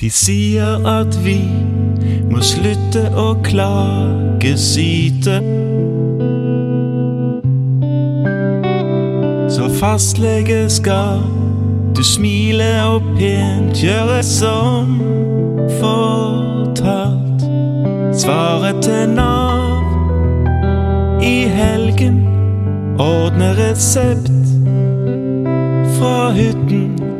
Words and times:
De 0.00 0.08
sier 0.10 0.86
at 0.88 1.16
vi 1.20 1.42
må 2.30 2.40
slutte 2.40 3.02
å 3.20 3.34
klagesyte. 3.44 5.34
Så 9.52 9.68
fastlege 9.76 10.62
skal 10.72 11.20
du 11.92 12.00
smile 12.06 12.70
og 12.86 13.12
pent 13.18 13.76
gjøre 13.84 14.22
som 14.24 14.96
fortalt. 15.82 17.44
Svaret 18.24 18.80
til 18.80 19.04
Nav 19.18 19.84
i 21.20 21.44
helgen 21.60 22.22
ordne 22.96 23.52
resept 23.60 24.32
fra 25.98 26.32
hytten. 26.40 27.19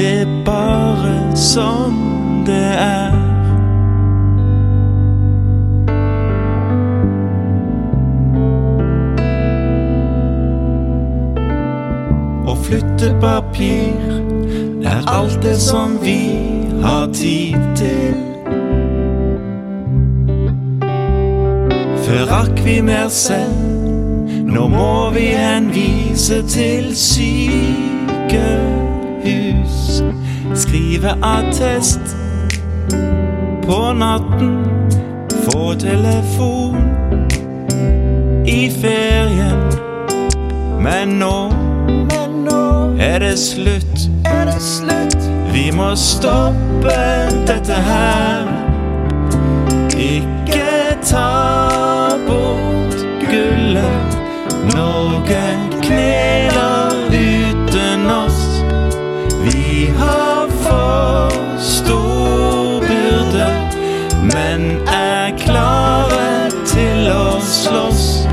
Det 0.00 0.20
er 0.20 0.28
bare 0.44 1.14
sånn 1.36 2.44
det 2.46 2.68
er. 2.80 3.16
Å 12.48 12.56
flytte 12.64 13.12
papir 13.20 14.08
er 14.88 15.04
alt 15.04 15.36
det 15.44 15.58
som 15.60 15.98
vi 16.00 16.16
har 16.80 17.12
tid 17.12 17.60
til. 17.82 18.16
Før 22.06 22.26
rakk 22.32 22.64
vi 22.64 22.80
mer 22.88 23.12
selv, 23.12 23.84
nå 24.48 24.64
må 24.72 24.90
vi 25.12 25.28
henvise 25.36 26.40
til 26.56 26.92
sykehus. 26.96 28.69
Skrive 30.60 31.14
attest 31.22 32.16
på 33.62 33.92
natten, 33.92 34.64
få 35.30 35.74
telefon 35.74 36.76
i 38.46 38.70
ferien. 38.82 39.62
Men 40.82 41.08
nå, 41.08 41.48
men 41.88 42.44
nå 42.44 42.60
er 43.00 43.18
det 43.24 43.38
slutt, 43.38 44.04
er 44.24 44.44
det 44.52 44.60
slutt. 44.60 45.30
Vi 45.52 45.70
må 45.72 45.94
stoppe 45.96 47.09
er 65.30 65.38
klare 65.38 66.50
til 66.66 67.06
å 67.12 67.38
slåss. 67.44 68.26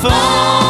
phone. 0.02 0.65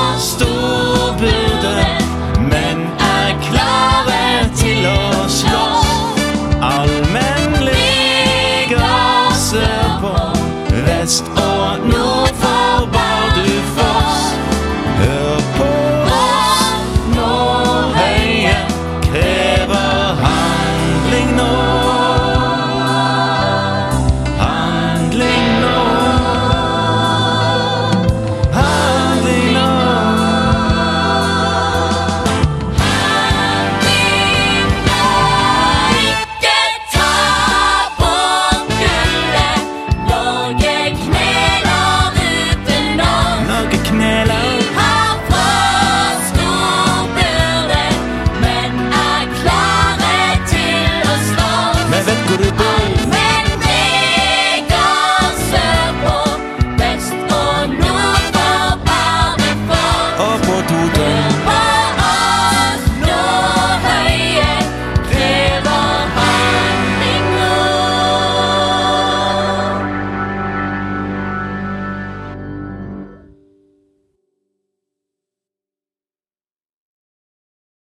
totu 60.56 60.80
ta 60.96 61.45